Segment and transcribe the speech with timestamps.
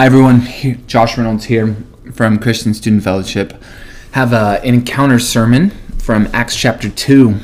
[0.00, 0.40] Hi everyone,
[0.86, 1.76] Josh Reynolds here
[2.14, 3.52] from Christian Student Fellowship.
[4.12, 7.34] Have an encounter sermon from Acts chapter 2.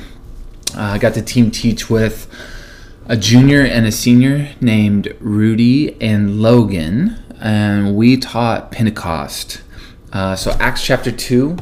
[0.75, 2.27] Uh, I got to team teach with
[3.05, 9.61] a junior and a senior named Rudy and Logan, and we taught Pentecost.
[10.11, 11.59] Uh, so Acts chapter 2,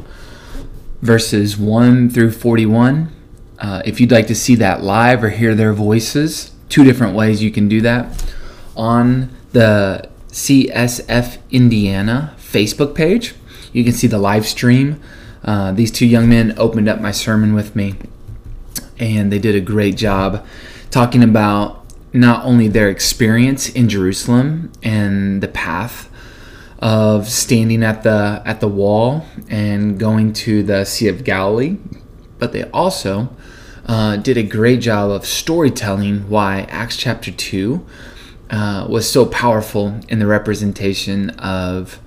[1.03, 3.11] verses 1 through 41.
[3.59, 7.43] Uh, if you'd like to see that live or hear their voices, two different ways
[7.43, 8.33] you can do that.
[8.77, 13.37] On the CSF Indiana Facebook page.
[13.73, 15.01] You can see the live stream.
[15.45, 17.95] Uh, these two young men opened up my sermon with me,
[18.99, 20.45] and they did a great job
[20.91, 26.11] talking about not only their experience in Jerusalem and the path
[26.81, 31.77] of standing at the at the wall and going to the Sea of Galilee,
[32.41, 33.29] but they also
[33.87, 37.87] uh, did a great job of storytelling why Acts chapter two
[38.51, 41.99] uh, was so powerful in the representation of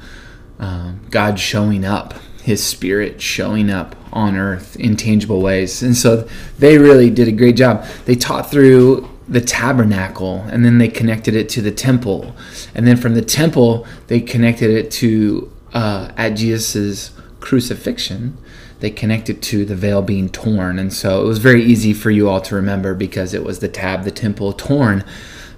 [0.60, 5.84] um, God showing up, His Spirit showing up on earth in tangible ways.
[5.84, 6.28] And so
[6.60, 7.86] they really did a great job.
[8.06, 12.36] They taught through the tabernacle and then they connected it to the temple.
[12.74, 18.38] And then from the temple, they connected it to uh, at Jesus' crucifixion.
[18.80, 20.80] They connected to the veil being torn.
[20.80, 23.68] And so it was very easy for you all to remember because it was the
[23.68, 25.04] tab, the temple torn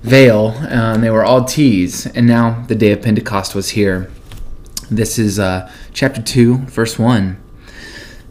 [0.02, 2.06] veil, and um, they were all T's.
[2.08, 4.12] And now the day of Pentecost was here.
[4.90, 7.42] This is uh, chapter 2, verse 1.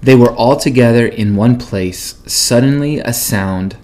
[0.00, 2.20] They were all together in one place.
[2.26, 3.76] Suddenly, a sound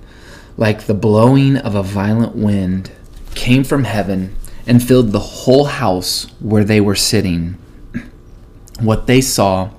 [0.56, 2.92] like the blowing of a violent wind
[3.34, 7.58] came from heaven and filled the whole house where they were sitting.
[8.80, 9.70] What they saw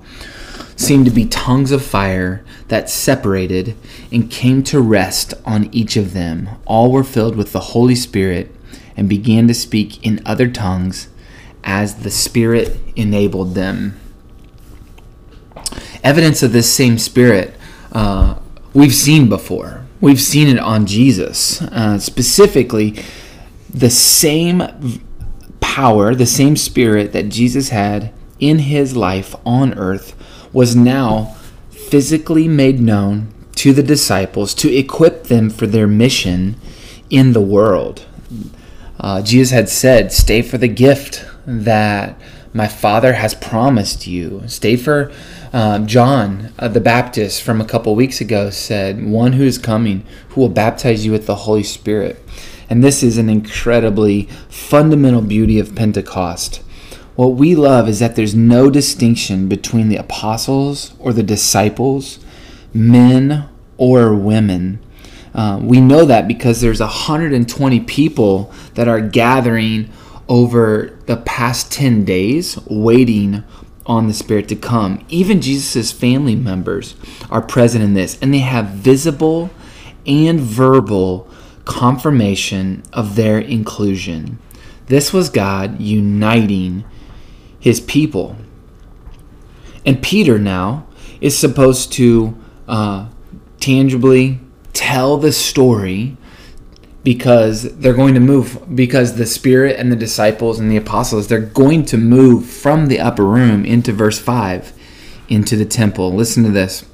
[0.74, 3.76] seemed to be tongues of fire that separated
[4.10, 6.48] and came to rest on each of them.
[6.64, 8.54] All were filled with the Holy Spirit
[8.96, 11.08] and began to speak in other tongues
[11.64, 14.00] as the Spirit enabled them.
[16.02, 17.54] Evidence of this same Spirit
[17.92, 18.38] uh,
[18.72, 19.84] we've seen before.
[20.00, 21.62] We've seen it on Jesus.
[21.62, 23.02] Uh, specifically,
[23.68, 24.62] the same
[25.60, 30.14] power, the same Spirit that Jesus had in his life on earth
[30.52, 31.36] was now
[31.90, 36.56] physically made known to the disciples to equip them for their mission
[37.10, 38.04] in the world.
[38.98, 42.18] Uh, Jesus had said, Stay for the gift that
[42.52, 44.42] my Father has promised you.
[44.46, 45.12] Stay for
[45.52, 50.04] uh, John uh, the Baptist from a couple weeks ago said, One who is coming
[50.30, 52.22] who will baptize you with the Holy Spirit.
[52.68, 56.62] And this is an incredibly fundamental beauty of Pentecost.
[57.16, 62.18] What we love is that there's no distinction between the apostles or the disciples,
[62.74, 64.84] men or women.
[65.34, 69.90] Uh, we know that because there's 120 people that are gathering
[70.28, 73.44] over the past 10 days waiting
[73.86, 75.02] on the Spirit to come.
[75.08, 76.96] Even Jesus' family members
[77.30, 79.48] are present in this, and they have visible
[80.06, 81.28] and verbal
[81.64, 84.38] confirmation of their inclusion.
[84.86, 86.84] This was God uniting
[87.66, 88.36] his people.
[89.84, 90.86] And Peter now
[91.20, 92.38] is supposed to
[92.68, 93.08] uh,
[93.58, 94.38] tangibly
[94.72, 96.16] tell the story
[97.02, 101.40] because they're going to move because the spirit and the disciples and the apostles they're
[101.40, 104.72] going to move from the upper room into verse 5
[105.28, 106.14] into the temple.
[106.14, 106.84] Listen to this.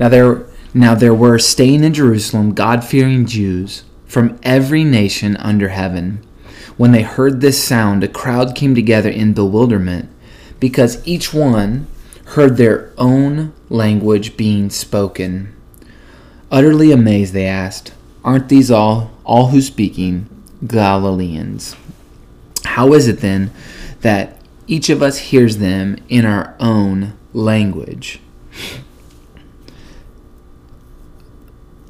[0.00, 6.26] Now there now there were staying in Jerusalem god-fearing Jews from every nation under heaven
[6.78, 10.08] when they heard this sound, a crowd came together in bewilderment
[10.60, 11.86] because each one
[12.28, 15.54] heard their own language being spoken.
[16.50, 17.92] Utterly amazed, they asked,
[18.24, 20.28] Aren't these all, all who speaking,
[20.66, 21.74] Galileans?
[22.64, 23.50] How is it then
[24.00, 28.20] that each of us hears them in our own language?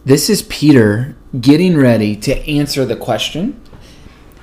[0.04, 3.60] This is Peter getting ready to answer the question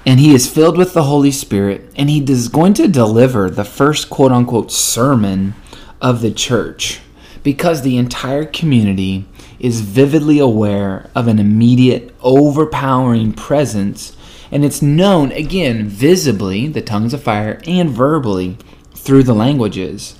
[0.05, 3.65] and he is filled with the Holy Spirit, and he is going to deliver the
[3.65, 5.55] first quote unquote sermon
[6.01, 7.01] of the church
[7.43, 9.25] because the entire community
[9.59, 14.15] is vividly aware of an immediate, overpowering presence,
[14.51, 18.57] and it's known again visibly, the tongues of fire, and verbally
[18.93, 20.17] through the languages.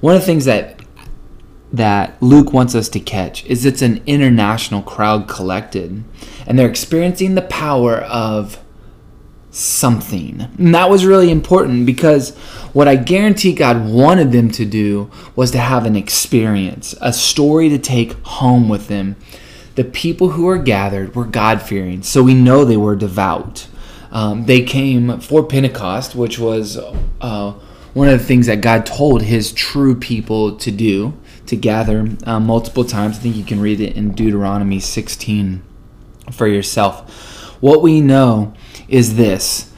[0.00, 0.80] One of the things that
[1.70, 6.02] that Luke wants us to catch is it's an international crowd collected,
[6.46, 8.58] and they're experiencing the power of
[9.58, 10.42] something.
[10.58, 12.36] And that was really important because
[12.72, 17.68] what I guarantee God wanted them to do was to have an experience, a story
[17.70, 19.16] to take home with them.
[19.74, 23.68] The people who were gathered were God fearing, so we know they were devout.
[24.10, 26.78] um, they came for Pentecost, which was
[27.20, 27.52] uh,
[27.94, 31.14] one of the things that God told His true people to do,
[31.46, 33.18] to gather uh, multiple times.
[33.18, 35.62] I think you can read it in Deuteronomy 16
[36.32, 37.10] for yourself.
[37.60, 38.54] What we know
[38.88, 39.72] is this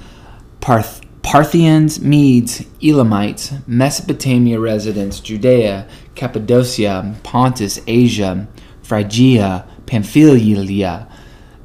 [0.60, 8.48] Parth- Parthians, Medes, Elamites, Mesopotamia residents, Judea, Cappadocia, Pontus, Asia,
[8.82, 11.08] Phrygia, Pamphylia,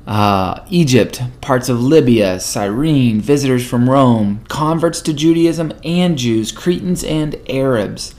[0.06, 7.04] uh, Egypt, parts of Libya, Cyrene, visitors from Rome, converts to Judaism and Jews, Cretans
[7.04, 8.14] and Arabs.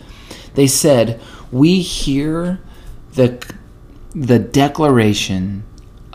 [0.55, 1.21] They said,
[1.53, 2.61] We hear
[3.15, 3.41] the,
[4.15, 5.65] the declaration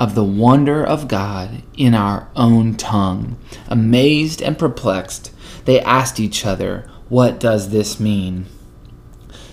[0.01, 3.37] of the wonder of God in our own tongue.
[3.67, 5.31] Amazed and perplexed,
[5.65, 8.47] they asked each other, What does this mean?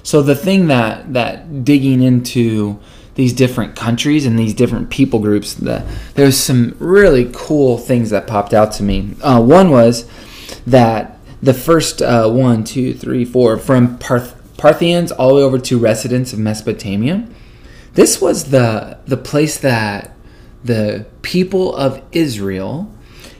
[0.03, 2.81] So the thing that, that digging into
[3.15, 8.27] these different countries and these different people groups, the, there's some really cool things that
[8.27, 9.17] popped out to me.
[9.21, 10.09] Uh, one was
[10.67, 15.59] that the first uh, one, two, three, four, from Parth- Parthians all the way over
[15.59, 17.29] to residents of Mesopotamia.
[17.93, 20.15] This was the the place that
[20.69, 22.93] the people of Israel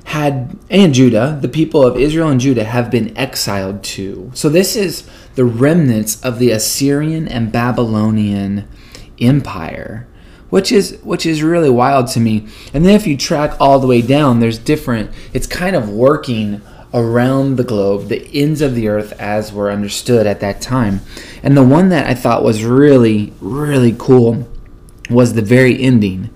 [0.05, 4.31] had and Judah, the people of Israel and Judah have been exiled to.
[4.33, 8.67] So this is the remnants of the Assyrian and Babylonian
[9.21, 10.09] empire
[10.49, 12.47] which is which is really wild to me.
[12.73, 16.63] And then if you track all the way down there's different it's kind of working
[16.95, 21.03] around the globe the ends of the earth as were understood at that time.
[21.43, 24.49] And the one that i thought was really really cool
[25.11, 26.31] was the very ending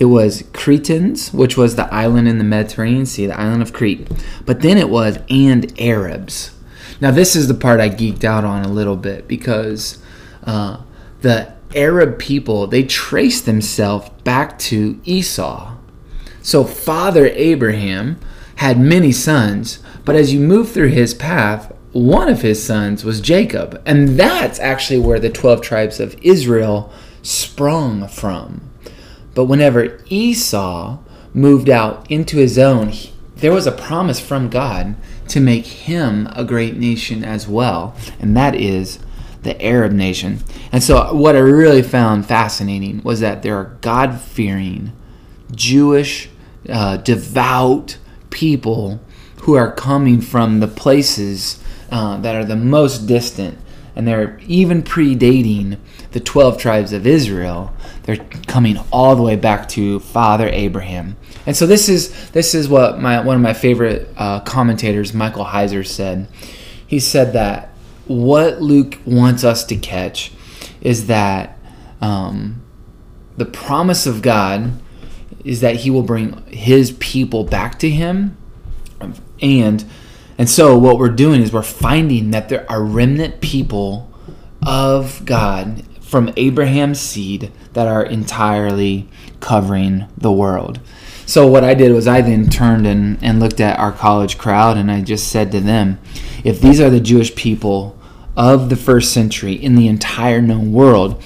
[0.00, 4.08] it was cretans which was the island in the mediterranean sea the island of crete
[4.44, 6.56] but then it was and arabs
[7.00, 10.02] now this is the part i geeked out on a little bit because
[10.44, 10.80] uh,
[11.20, 15.76] the Arab people, they trace themselves back to Esau.
[16.42, 18.18] So Father Abraham
[18.56, 23.20] had many sons, but as you move through his path, one of his sons was
[23.20, 23.80] Jacob.
[23.84, 26.92] And that's actually where the 12 tribes of Israel
[27.22, 28.69] sprung from.
[29.34, 30.98] But whenever Esau
[31.32, 32.92] moved out into his own,
[33.36, 34.96] there was a promise from God
[35.28, 37.94] to make him a great nation as well.
[38.18, 38.98] And that is
[39.42, 40.40] the Arab nation.
[40.72, 44.92] And so, what I really found fascinating was that there are God fearing,
[45.52, 46.28] Jewish,
[46.68, 47.96] uh, devout
[48.28, 49.00] people
[49.42, 53.58] who are coming from the places uh, that are the most distant.
[53.96, 55.78] And they're even predating
[56.12, 57.74] the 12 tribes of Israel.
[58.02, 61.16] They're coming all the way back to Father Abraham.
[61.46, 65.46] And so this is this is what my one of my favorite uh, commentators, Michael
[65.46, 66.28] Heiser, said.
[66.86, 67.70] He said that
[68.06, 70.32] what Luke wants us to catch
[70.80, 71.56] is that
[72.00, 72.62] um,
[73.36, 74.72] the promise of God
[75.44, 78.36] is that He will bring His people back to Him,
[79.40, 79.84] and
[80.36, 84.10] and so what we're doing is we're finding that there are remnant people
[84.66, 89.08] of God from Abraham's seed that are entirely
[89.38, 90.80] covering the world.
[91.24, 94.76] So what I did was I then turned and, and looked at our college crowd
[94.76, 96.00] and I just said to them,
[96.42, 97.96] if these are the Jewish people
[98.36, 101.22] of the first century in the entire known world,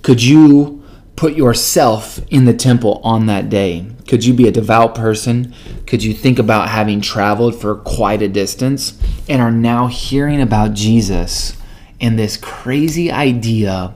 [0.00, 0.82] could you
[1.14, 3.84] put yourself in the temple on that day?
[4.06, 5.52] Could you be a devout person?
[5.86, 10.72] Could you think about having traveled for quite a distance and are now hearing about
[10.72, 11.58] Jesus
[12.00, 13.94] and this crazy idea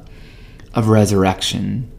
[0.75, 1.91] of resurrection?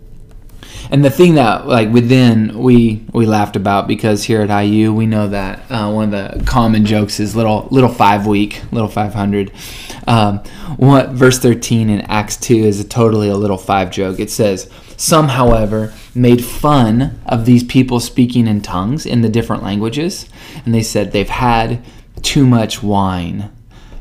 [0.91, 5.05] And the thing that like within we we laughed about because here at IU we
[5.05, 9.13] know that uh, one of the common jokes is little little five week little five
[9.13, 9.51] hundred.
[10.07, 10.39] Um,
[10.77, 14.19] what verse thirteen in Acts two is a totally a little five joke.
[14.19, 19.63] It says some, however, made fun of these people speaking in tongues in the different
[19.63, 20.27] languages,
[20.65, 21.83] and they said they've had
[22.21, 23.51] too much wine.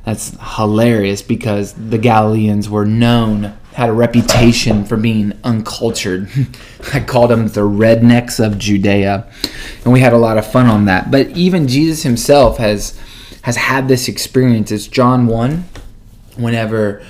[0.05, 6.29] That's hilarious because the Galileans were known had a reputation for being uncultured.
[6.93, 9.26] I called them the rednecks of Judea,
[9.85, 11.11] and we had a lot of fun on that.
[11.11, 12.99] But even Jesus himself has
[13.43, 14.71] has had this experience.
[14.71, 15.64] It's John one,
[16.37, 17.05] whenever.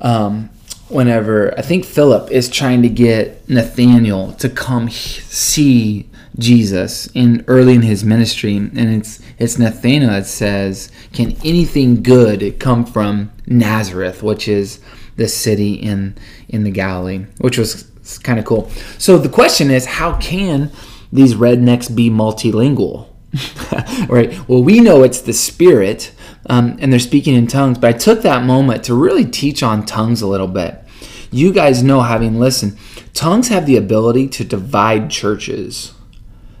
[0.00, 0.50] Um,
[0.88, 6.08] whenever I think Philip is trying to get Nathaniel to come see
[6.38, 12.58] Jesus in early in his ministry, and it's it's Nathaniel that says, "Can anything good
[12.58, 14.80] come from Nazareth?" Which is
[15.18, 16.16] this city in
[16.48, 17.84] in the Galilee, which was
[18.22, 18.70] kind of cool.
[18.96, 20.70] So the question is, how can
[21.12, 23.08] these rednecks be multilingual?
[24.08, 24.48] right.
[24.48, 26.12] Well, we know it's the Spirit,
[26.46, 27.76] um, and they're speaking in tongues.
[27.78, 30.82] But I took that moment to really teach on tongues a little bit.
[31.30, 32.78] You guys know, having listened,
[33.12, 35.92] tongues have the ability to divide churches.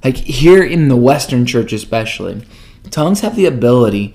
[0.04, 2.42] Like here in the Western church, especially,
[2.90, 4.14] tongues have the ability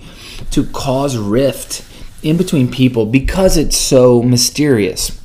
[0.52, 1.84] to cause rift
[2.24, 5.20] in between people because it's so mysterious.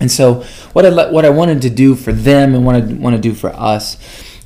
[0.00, 3.16] And so, what I what I wanted to do for them and what I want
[3.16, 3.96] to do for us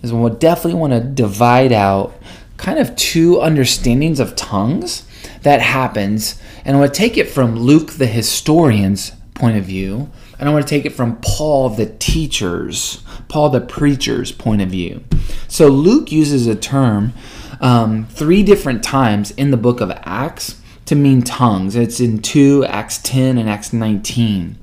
[0.03, 2.15] is we definitely want to divide out
[2.57, 5.07] kind of two understandings of tongues
[5.43, 10.11] that happens, and I want to take it from Luke the historian's point of view,
[10.39, 14.69] and I want to take it from Paul the teacher's, Paul the preacher's point of
[14.69, 15.05] view.
[15.47, 17.15] So Luke uses a term
[17.61, 21.77] um, three different times in the book of Acts to mean tongues.
[21.77, 24.59] It's in 2, Acts 10, and Acts 19.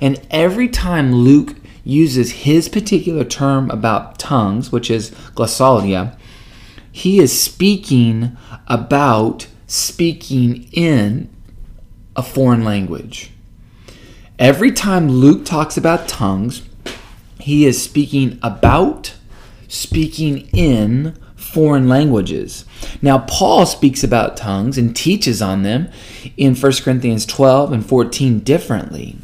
[0.00, 1.54] And every time Luke
[1.84, 6.16] uses his particular term about tongues, which is glossolalia,
[6.90, 11.28] he is speaking about speaking in
[12.16, 13.32] a foreign language.
[14.38, 16.62] Every time Luke talks about tongues,
[17.38, 19.14] he is speaking about,
[19.68, 21.18] speaking in
[21.56, 22.66] foreign languages.
[23.00, 25.88] Now, Paul speaks about tongues and teaches on them
[26.36, 29.16] in 1 Corinthians 12 and 14 differently.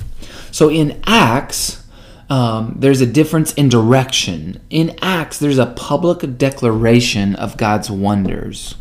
[0.51, 1.85] So in Acts,
[2.31, 4.63] um, there's a difference in direction.
[4.71, 8.77] In Acts, there's a public declaration of God's wonders.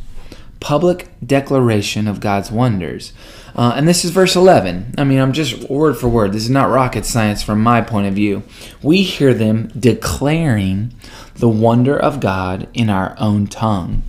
[0.61, 3.11] Public declaration of God's wonders.
[3.55, 4.95] Uh, and this is verse 11.
[4.97, 6.33] I mean, I'm just word for word.
[6.33, 8.43] This is not rocket science from my point of view.
[8.81, 10.93] We hear them declaring
[11.35, 14.03] the wonder of God in our own tongue.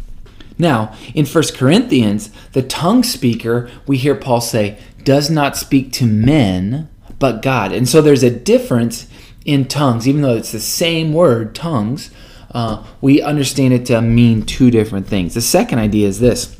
[0.58, 6.06] Now, in 1 Corinthians, the tongue speaker, we hear Paul say, does not speak to
[6.06, 7.72] men, but God.
[7.72, 9.08] And so there's a difference
[9.44, 12.10] in tongues, even though it's the same word, tongues.
[12.52, 15.34] Uh, we understand it to mean two different things.
[15.34, 16.56] The second idea is this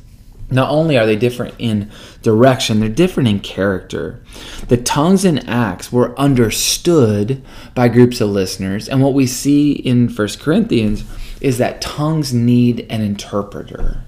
[0.53, 1.91] not only are they different in
[2.23, 4.23] direction, they're different in character.
[4.69, 7.43] The tongues in Acts were understood
[7.75, 11.05] by groups of listeners, and what we see in First Corinthians
[11.41, 14.05] is that tongues need an interpreter.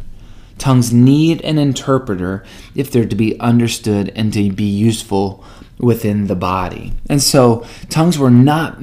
[0.58, 5.44] Tongues need an interpreter if they're to be understood and to be useful
[5.78, 6.92] within the body.
[7.08, 8.78] And so tongues were not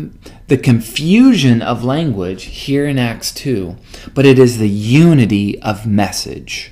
[0.48, 3.78] the confusion of language here in Acts 2,
[4.14, 6.72] but it is the unity of message.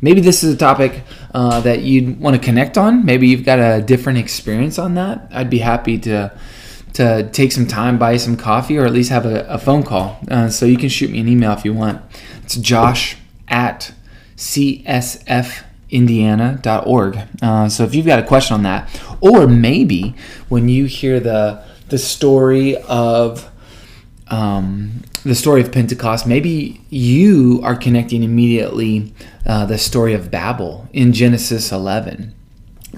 [0.00, 1.02] Maybe this is a topic
[1.34, 3.04] uh, that you'd want to connect on.
[3.04, 5.28] Maybe you've got a different experience on that.
[5.32, 6.32] I'd be happy to
[6.94, 10.18] to take some time, buy some coffee, or at least have a, a phone call.
[10.30, 12.00] Uh, so you can shoot me an email if you want.
[12.42, 13.92] It's josh at
[14.36, 17.18] csfindiana.org.
[17.42, 20.14] Uh, so if you've got a question on that, or maybe
[20.48, 23.50] when you hear the the story of
[24.30, 29.12] um, the story of Pentecost, maybe you are connecting immediately
[29.46, 32.34] uh, the story of Babel in Genesis 11.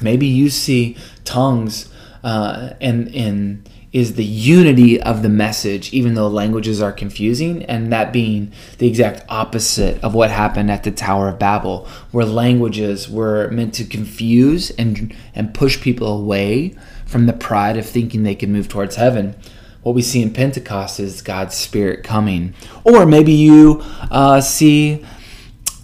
[0.00, 6.28] Maybe you see tongues uh, and and is the unity of the message, even though
[6.28, 11.28] languages are confusing, and that being the exact opposite of what happened at the Tower
[11.28, 17.32] of Babel, where languages were meant to confuse and, and push people away from the
[17.32, 19.34] pride of thinking they could move towards heaven.
[19.82, 22.54] What we see in Pentecost is God's Spirit coming.
[22.84, 25.04] Or maybe you uh, see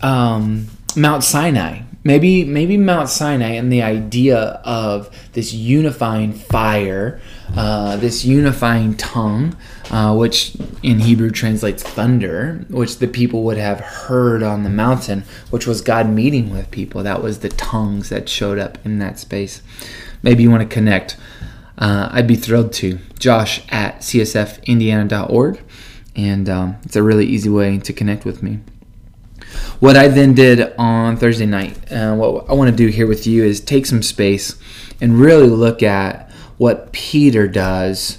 [0.02, 7.20] um, Mount Sinai, maybe maybe Mount Sinai and the idea of this unifying fire,
[7.56, 9.56] uh, this unifying tongue,
[9.90, 15.24] uh, which in Hebrew translates thunder, which the people would have heard on the mountain,
[15.50, 17.02] which was God meeting with people.
[17.02, 19.62] That was the tongues that showed up in that space.
[20.22, 21.16] Maybe you want to connect.
[21.78, 22.98] Uh, I'd be thrilled to.
[23.18, 25.60] Josh at csfindiana.org.
[26.14, 28.60] And um, it's a really easy way to connect with me.
[29.80, 33.26] What I then did on Thursday night, uh, what I want to do here with
[33.26, 34.56] you is take some space
[35.00, 38.18] and really look at what Peter does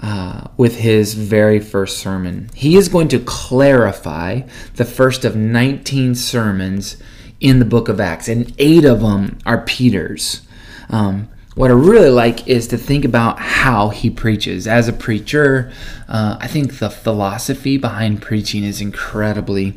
[0.00, 2.50] uh, with his very first sermon.
[2.54, 4.42] He is going to clarify
[4.74, 7.00] the first of 19 sermons
[7.40, 10.42] in the book of Acts, and eight of them are Peter's.
[10.90, 14.66] Um, what I really like is to think about how he preaches.
[14.66, 15.72] As a preacher,
[16.06, 19.74] uh, I think the philosophy behind preaching is incredibly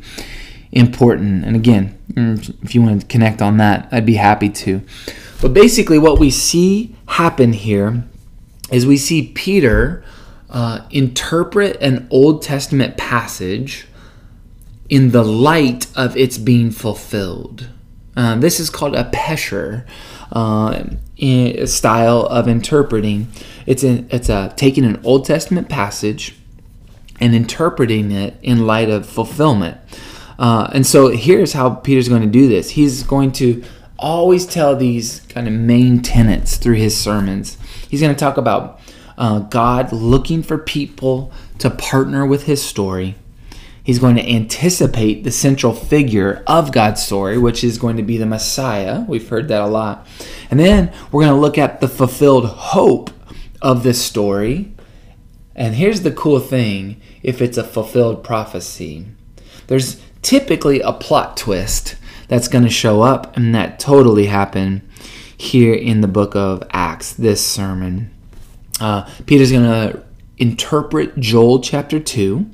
[0.72, 1.46] important.
[1.46, 4.82] And again, mm, if you want to connect on that, I'd be happy to.
[5.40, 8.04] But basically, what we see happen here
[8.70, 10.04] is we see Peter
[10.50, 13.86] uh, interpret an Old Testament passage
[14.90, 17.70] in the light of its being fulfilled.
[18.14, 19.86] Uh, this is called a pesher
[20.32, 20.84] uh,
[21.66, 23.28] style of interpreting.
[23.66, 26.36] It's a, it's a taking an Old Testament passage
[27.20, 29.78] and interpreting it in light of fulfillment.
[30.38, 32.70] Uh, and so here's how Peter's going to do this.
[32.70, 33.62] He's going to
[33.98, 37.58] always tell these kind of main tenets through his sermons.
[37.88, 38.80] He's going to talk about
[39.18, 43.16] uh, God looking for people to partner with his story.
[43.90, 48.18] He's going to anticipate the central figure of God's story, which is going to be
[48.18, 49.00] the Messiah.
[49.00, 50.06] We've heard that a lot.
[50.48, 53.10] And then we're going to look at the fulfilled hope
[53.60, 54.72] of this story.
[55.56, 59.06] And here's the cool thing if it's a fulfilled prophecy,
[59.66, 61.96] there's typically a plot twist
[62.28, 64.88] that's going to show up, and that totally happened
[65.36, 68.14] here in the book of Acts, this sermon.
[68.78, 70.04] Uh, Peter's going to
[70.40, 72.46] interpret Joel chapter 2,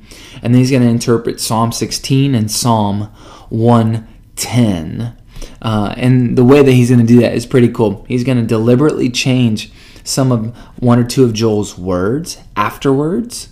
[0.43, 3.03] and then he's going to interpret Psalm 16 and Psalm
[3.49, 5.17] 110.
[5.61, 8.05] Uh, and the way that he's going to do that is pretty cool.
[8.07, 9.71] He's going to deliberately change
[10.03, 13.49] some of one or two of Joel's words afterwards,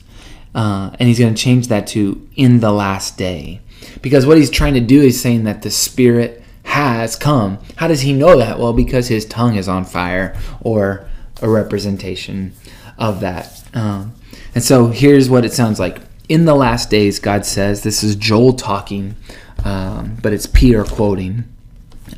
[0.54, 3.62] uh, and he's going to change that to in the last day.
[4.02, 7.60] Because what he's trying to do is saying that the Spirit has come.
[7.78, 8.60] How does he know that?
[8.60, 11.08] Well, because his tongue is on fire, or
[11.42, 12.54] a representation
[12.98, 13.64] of that.
[13.74, 14.14] Um,
[14.56, 16.00] and so here's what it sounds like.
[16.28, 19.16] In the last days, God says, this is Joel talking,
[19.64, 21.44] um, but it's Peter quoting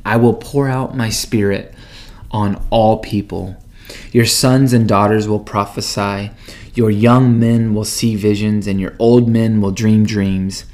[0.06, 1.74] I will pour out my spirit
[2.32, 3.58] on all people.
[4.12, 6.32] Your sons and daughters will prophesy.
[6.74, 10.66] Your young men will see visions, and your old men will dream dreams.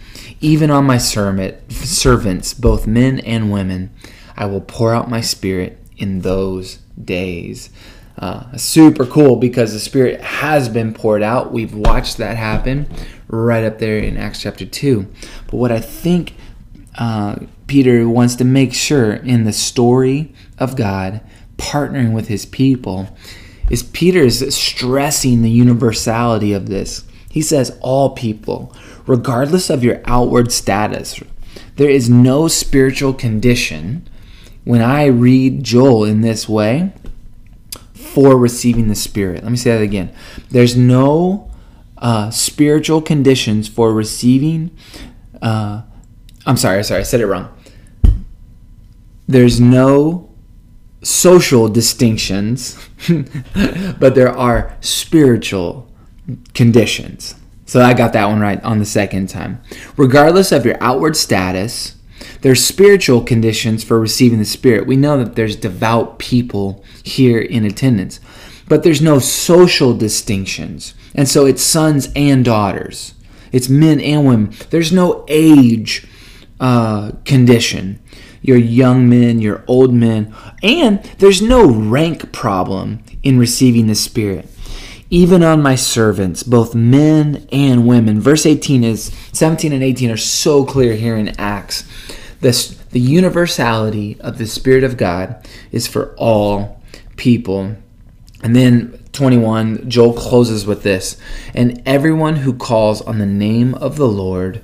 [0.41, 3.91] Even on my servants, both men and women,
[4.35, 7.69] I will pour out my spirit in those days.
[8.17, 11.51] Uh, super cool because the Spirit has been poured out.
[11.51, 12.87] We've watched that happen
[13.27, 15.07] right up there in Acts chapter 2.
[15.47, 16.35] But what I think
[16.97, 21.21] uh, Peter wants to make sure in the story of God
[21.57, 23.15] partnering with his people
[23.69, 27.05] is Peter is stressing the universality of this.
[27.29, 28.75] He says, All people,
[29.07, 31.19] regardless of your outward status,
[31.77, 34.07] there is no spiritual condition.
[34.65, 36.93] When I read Joel in this way,
[38.13, 39.43] for receiving the Spirit.
[39.43, 40.13] Let me say that again.
[40.49, 41.51] There's no
[41.97, 44.71] uh, spiritual conditions for receiving.
[45.41, 45.81] Uh,
[46.45, 47.57] I'm sorry, sorry, I said it wrong.
[49.27, 50.29] There's no
[51.01, 52.77] social distinctions,
[53.99, 55.91] but there are spiritual
[56.53, 57.35] conditions.
[57.65, 59.61] So I got that one right on the second time.
[59.97, 61.95] Regardless of your outward status,
[62.43, 64.85] there's spiritual conditions for receiving the Spirit.
[64.85, 68.19] We know that there's devout people here in attendance,
[68.67, 70.93] but there's no social distinctions.
[71.15, 73.13] And so it's sons and daughters,
[73.53, 74.53] it's men and women.
[74.71, 76.05] There's no age
[76.59, 77.99] uh, condition.
[78.41, 84.49] Your young men, your old men, and there's no rank problem in receiving the Spirit
[85.09, 88.19] even on my servants, both men and women.
[88.19, 91.87] Verse 18 is 17 and 18 are so clear here in Acts.
[92.43, 96.81] This, the universality of the Spirit of God is for all
[97.15, 97.77] people.
[98.43, 101.15] And then 21, Joel closes with this
[101.53, 104.61] And everyone who calls on the name of the Lord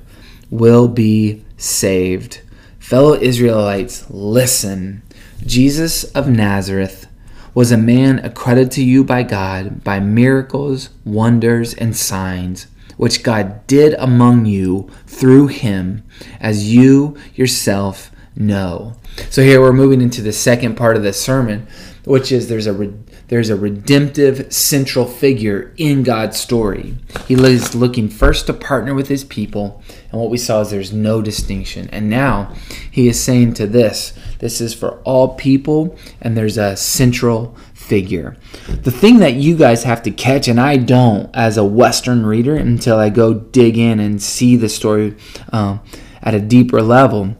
[0.50, 2.42] will be saved.
[2.78, 5.02] Fellow Israelites, listen.
[5.46, 7.06] Jesus of Nazareth
[7.54, 12.66] was a man accredited to you by God by miracles, wonders, and signs
[13.00, 16.04] which God did among you through him,
[16.38, 18.94] as you yourself know.
[19.30, 21.66] So here we're moving into the second part of the sermon,
[22.04, 22.92] which is there's a
[23.28, 26.96] there's a redemptive central figure in God's story.
[27.26, 29.82] He is looking first to partner with his people,
[30.12, 31.88] and what we saw is there's no distinction.
[31.92, 32.52] And now
[32.90, 37.56] he is saying to this, this is for all people, and there's a central
[37.90, 38.36] figure.
[38.68, 42.56] The thing that you guys have to catch, and I don't as a Western reader
[42.56, 45.16] until I go dig in and see the story
[45.52, 45.80] um,
[46.22, 47.36] at a deeper level,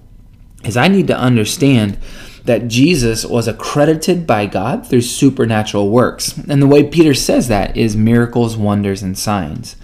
[0.64, 1.98] is I need to understand
[2.44, 6.36] that Jesus was accredited by God through supernatural works.
[6.48, 9.76] And the way Peter says that is miracles, wonders, and signs.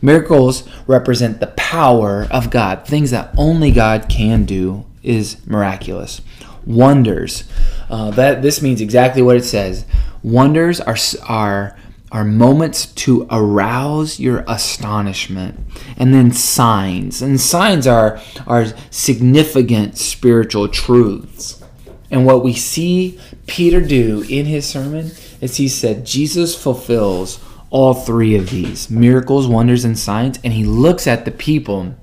[0.00, 2.86] Miracles represent the power of God.
[2.86, 6.22] Things that only God can do is miraculous.
[6.66, 7.44] Wonders.
[7.90, 9.84] Uh, that this means exactly what it says.
[10.24, 10.96] Wonders are,
[11.28, 11.78] are,
[12.10, 15.60] are moments to arouse your astonishment.
[15.98, 17.20] And then signs.
[17.20, 21.62] And signs are, are significant spiritual truths.
[22.10, 25.10] And what we see Peter do in his sermon
[25.42, 30.38] is he said, Jesus fulfills all three of these miracles, wonders, and signs.
[30.42, 31.94] And he looks at the people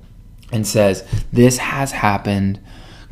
[0.52, 2.60] and says, This has happened.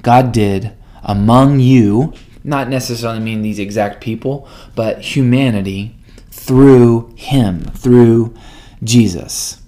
[0.03, 5.97] God did among you not necessarily mean these exact people, but humanity
[6.31, 8.35] through him, through
[8.83, 9.61] Jesus.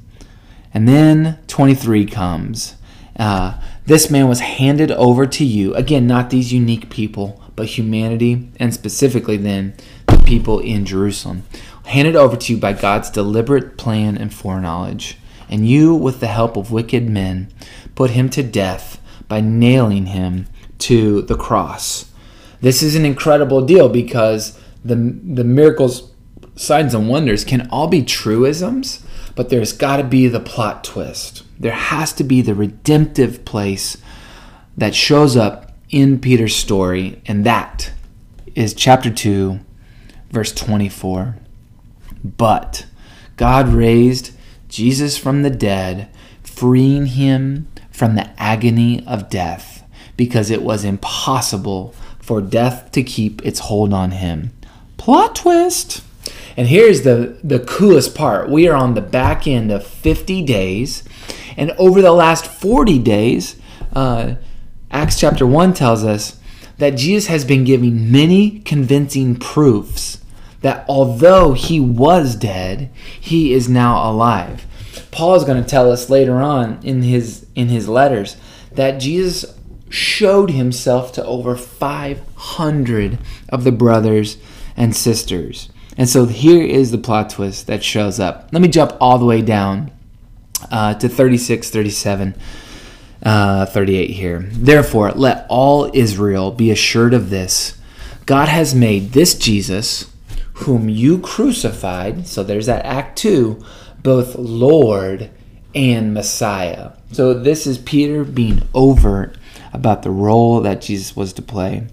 [0.73, 2.77] And then 23 comes.
[3.19, 5.75] Uh, this man was handed over to you.
[5.75, 9.75] Again, not these unique people, but humanity, and specifically then
[10.07, 11.43] the people in Jerusalem.
[11.85, 15.19] Handed over to you by God's deliberate plan and foreknowledge
[15.53, 17.53] and you, with the help of wicked men,
[17.95, 20.47] put him to death by nailing him
[20.79, 22.11] to the cross.
[22.63, 26.13] This is an incredible deal because the, the miracles,
[26.55, 31.43] signs, and wonders can all be truisms, but there's got to be the plot twist.
[31.59, 33.97] There has to be the redemptive place
[34.77, 37.93] that shows up in Peter's story, and that
[38.55, 39.59] is chapter 2,
[40.31, 41.37] verse 24.
[42.25, 42.87] But
[43.37, 44.37] God raised
[44.69, 46.09] Jesus from the dead,
[46.45, 49.85] freeing him from the agony of death,
[50.17, 54.53] because it was impossible for death to keep its hold on him.
[54.97, 56.03] Plot twist!
[56.57, 58.49] And here's the, the coolest part.
[58.49, 61.03] We are on the back end of 50 days,
[61.57, 63.57] and over the last 40 days,
[63.93, 64.37] uh,
[64.91, 66.39] Acts chapter 1 tells us
[66.79, 70.19] that Jesus has been giving many convincing proofs
[70.61, 74.67] that although he was dead, he is now alive.
[75.11, 78.37] Paul is going to tell us later on in his in his letters
[78.73, 79.45] that Jesus
[79.93, 83.19] showed himself to over 500
[83.51, 84.39] of the brothers
[84.77, 85.69] and sisters.
[85.99, 88.49] And so here is the plot twist that shows up.
[88.53, 89.91] Let me jump all the way down
[90.71, 92.35] uh, to 36, 37,
[93.23, 94.49] uh, 38 here.
[94.51, 97.79] Therefore, let all Israel be assured of this
[98.25, 100.11] God has made this Jesus
[100.55, 103.63] whom you crucified, so there's that Act 2,
[104.03, 105.31] both Lord
[105.75, 106.93] and Messiah.
[107.11, 109.37] So this is Peter being overt
[109.73, 111.87] about the role that Jesus was to play.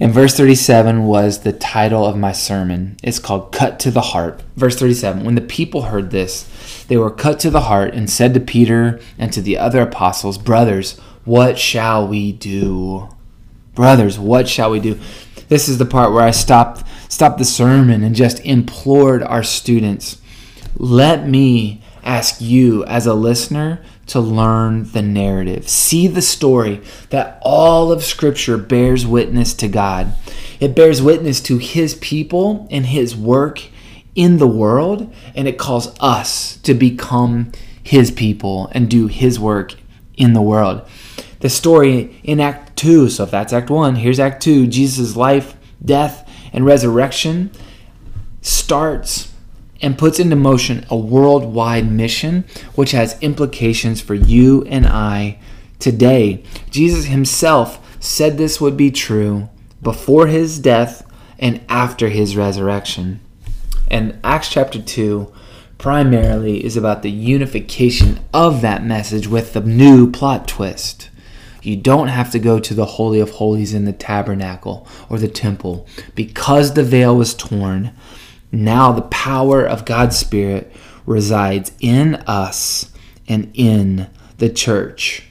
[0.00, 2.96] And verse 37 was the title of my sermon.
[3.02, 4.42] It's called Cut to the Heart.
[4.56, 8.34] Verse 37 When the people heard this, they were cut to the heart and said
[8.34, 13.08] to Peter and to the other apostles, Brothers, what shall we do?
[13.74, 14.98] Brothers, what shall we do?
[15.48, 20.20] This is the part where I stopped stopped the sermon and just implored our students,
[20.76, 25.68] let me ask you as a listener to learn the narrative.
[25.68, 30.14] See the story that all of Scripture bears witness to God.
[30.60, 33.62] It bears witness to His people and His work
[34.14, 39.74] in the world, and it calls us to become His people and do His work
[40.16, 40.86] in the world.
[41.40, 45.56] The story in Act 2, so if that's Act 1, here's Act 2 Jesus' life,
[45.84, 47.50] death, and resurrection
[48.40, 49.31] starts
[49.82, 55.38] and puts into motion a worldwide mission which has implications for you and I
[55.78, 56.44] today.
[56.70, 59.50] Jesus himself said this would be true
[59.82, 61.06] before his death
[61.38, 63.20] and after his resurrection.
[63.90, 65.32] And Acts chapter 2
[65.76, 71.10] primarily is about the unification of that message with the new plot twist.
[71.60, 75.28] You don't have to go to the Holy of Holies in the tabernacle or the
[75.28, 75.86] temple.
[76.14, 77.92] Because the veil was torn,
[78.52, 80.70] now the power of God's Spirit
[81.06, 82.92] resides in us
[83.26, 85.24] and in the church.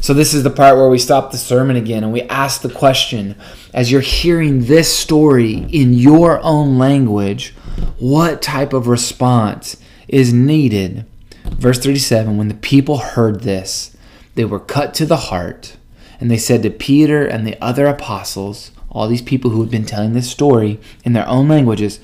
[0.00, 2.68] So, this is the part where we stop the sermon again and we ask the
[2.68, 3.34] question
[3.72, 7.54] as you're hearing this story in your own language,
[7.98, 9.76] what type of response
[10.06, 11.06] is needed?
[11.44, 13.96] Verse 37 When the people heard this,
[14.34, 15.76] they were cut to the heart,
[16.20, 19.84] and they said to Peter and the other apostles, all these people who had been
[19.84, 22.00] telling this story in their own languages,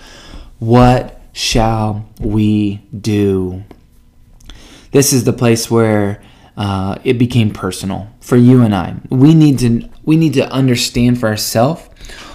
[0.63, 3.65] What shall we do?
[4.93, 6.23] This is the place where
[6.57, 8.95] uh, it became personal for you and I.
[9.11, 11.83] We need to we need to understand for ourselves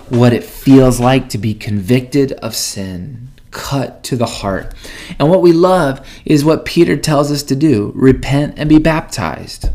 [0.09, 4.73] what it feels like to be convicted of sin, cut to the heart.
[5.17, 9.69] And what we love is what Peter tells us to do repent and be baptized.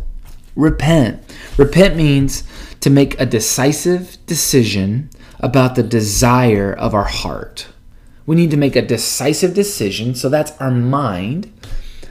[0.57, 1.23] Repent.
[1.57, 2.45] Repent means
[2.81, 5.09] to make a decisive decision
[5.41, 7.69] about the desire of our heart.
[8.27, 11.53] We need to make a decisive decision, so that's our mind,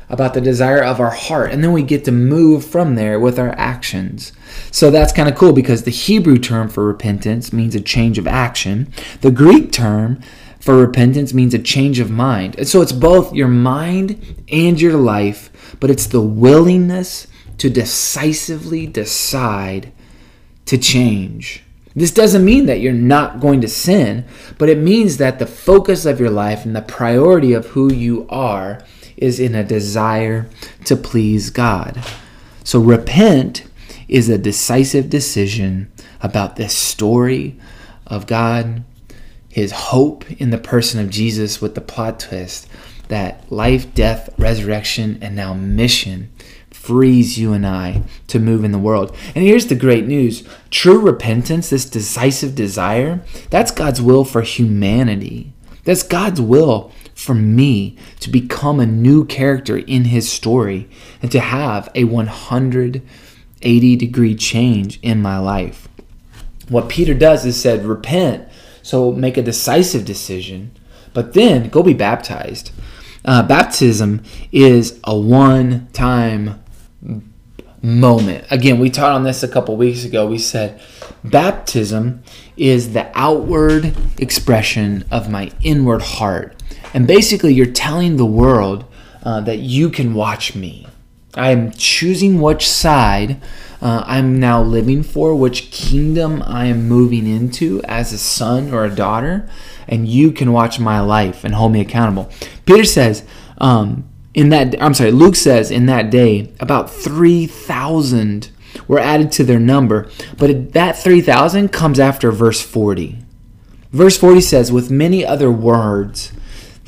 [0.09, 1.51] about the desire of our heart.
[1.51, 4.33] And then we get to move from there with our actions.
[4.69, 8.27] So that's kind of cool because the Hebrew term for repentance means a change of
[8.27, 8.91] action.
[9.21, 10.19] The Greek term
[10.59, 12.55] for repentance means a change of mind.
[12.57, 18.87] And so it's both your mind and your life, but it's the willingness to decisively
[18.87, 19.91] decide
[20.65, 21.63] to change.
[21.93, 24.25] This doesn't mean that you're not going to sin,
[24.57, 28.25] but it means that the focus of your life and the priority of who you
[28.29, 28.83] are
[29.17, 30.49] is in a desire
[30.85, 32.01] to please God.
[32.63, 33.65] So repent
[34.07, 37.57] is a decisive decision about this story
[38.07, 38.83] of God,
[39.49, 42.67] his hope in the person of Jesus with the plot twist
[43.09, 46.31] that life, death, resurrection, and now mission
[46.81, 49.15] frees you and I to move in the world.
[49.35, 55.53] And here's the great news true repentance, this decisive desire, that's God's will for humanity.
[55.83, 60.89] That's God's will for me to become a new character in his story
[61.21, 65.87] and to have a 180 degree change in my life.
[66.67, 68.47] What Peter does is said, repent,
[68.81, 70.71] so make a decisive decision,
[71.13, 72.71] but then go be baptized.
[73.23, 76.61] Uh, baptism is a one time
[77.81, 78.45] moment.
[78.51, 80.27] Again, we taught on this a couple weeks ago.
[80.27, 80.81] We said
[81.23, 82.23] baptism
[82.57, 86.61] is the outward expression of my inward heart.
[86.93, 88.85] And basically, you're telling the world
[89.23, 90.87] uh, that you can watch me.
[91.35, 93.41] I am choosing which side
[93.81, 98.83] uh, I'm now living for, which kingdom I am moving into as a son or
[98.83, 99.49] a daughter,
[99.87, 102.29] and you can watch my life and hold me accountable.
[102.65, 103.25] Peter says,
[103.59, 108.49] um, in that I'm sorry, Luke says in that day about 3,000
[108.87, 113.19] were added to their number, but that 3,000 comes after verse 40.
[113.91, 116.31] Verse 40 says, With many other words,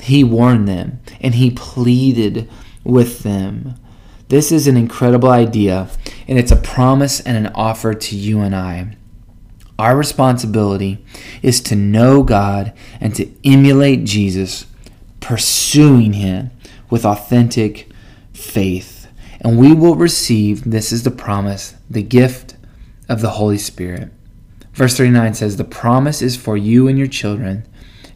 [0.02, 2.50] he warned them and he pleaded
[2.84, 3.76] with them.
[4.30, 5.90] This is an incredible idea,
[6.28, 8.96] and it's a promise and an offer to you and I.
[9.78, 11.04] Our responsibility
[11.42, 14.66] is to know God and to emulate Jesus,
[15.20, 16.52] pursuing Him
[16.94, 17.90] with authentic
[18.34, 19.08] faith.
[19.42, 22.56] And we will receive, this is the promise, the gift
[23.10, 24.12] of the Holy Spirit.
[24.74, 27.68] Verse 39 says, The promise is for you and your children,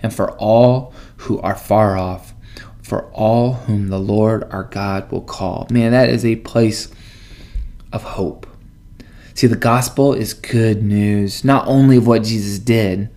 [0.03, 2.35] and for all who are far off,
[2.83, 5.65] for all whom the Lord our God will call.
[5.71, 6.87] Man, that is a place
[7.91, 8.45] of hope.
[9.33, 13.09] See, the gospel is good news, not only of what Jesus did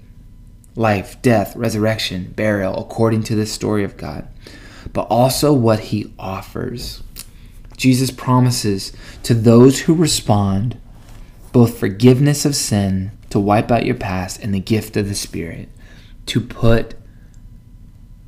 [0.74, 4.26] life, death, resurrection, burial, according to the story of God,
[4.92, 7.02] but also what he offers.
[7.76, 10.78] Jesus promises to those who respond
[11.52, 15.68] both forgiveness of sin to wipe out your past and the gift of the Spirit
[16.26, 16.94] to put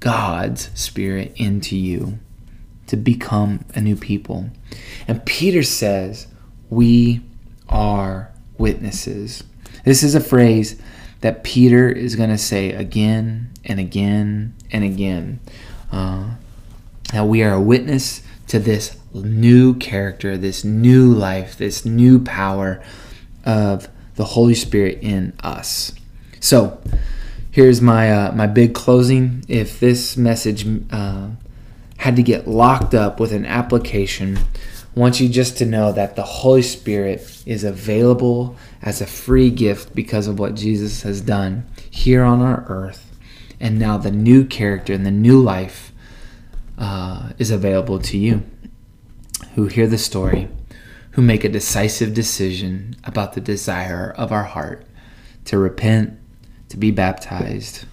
[0.00, 2.18] God's Spirit into you
[2.86, 4.50] to become a new people.
[5.06, 6.26] And Peter says,
[6.68, 7.22] We
[7.68, 9.44] are witnesses.
[9.84, 10.80] This is a phrase
[11.20, 15.40] that Peter is going to say again and again and again.
[15.90, 16.30] Uh,
[17.12, 22.82] that we are a witness to this new character, this new life, this new power
[23.44, 25.92] of the Holy Spirit in us.
[26.40, 26.80] So,
[27.50, 29.44] here's my uh, my big closing.
[29.48, 31.28] If this message uh,
[31.98, 36.16] had to get locked up with an application, I want you just to know that
[36.16, 41.64] the Holy Spirit is available as a free gift because of what Jesus has done
[41.90, 43.14] here on our earth,
[43.60, 45.91] and now the new character and the new life
[46.82, 48.42] uh, is available to you
[49.54, 50.48] who hear the story,
[51.12, 54.84] who make a decisive decision about the desire of our heart
[55.44, 56.18] to repent,
[56.68, 57.84] to be baptized.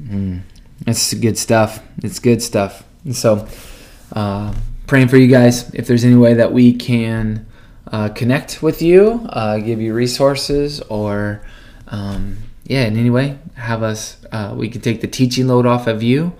[0.00, 0.42] Mm,
[0.86, 1.82] it's good stuff.
[2.02, 2.84] It's good stuff.
[3.04, 3.48] And so,
[4.12, 4.54] uh,
[4.86, 5.74] praying for you guys.
[5.74, 7.46] If there's any way that we can
[7.90, 11.42] uh, connect with you, uh, give you resources, or
[11.88, 15.88] um, yeah, in any way, have us, uh, we can take the teaching load off
[15.88, 16.32] of you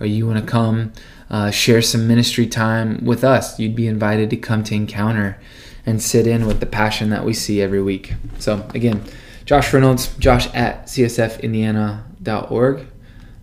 [0.00, 0.92] or you want to come
[1.30, 5.38] uh, share some ministry time with us, you'd be invited to come to Encounter
[5.84, 8.14] and sit in with the passion that we see every week.
[8.38, 9.02] So, again,
[9.44, 12.86] Josh Reynolds, josh at csfindiana.org.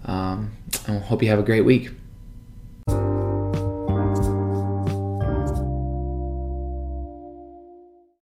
[0.05, 0.51] Um,
[0.87, 1.91] I hope you have a great week.